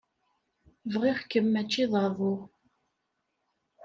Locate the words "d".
1.91-1.93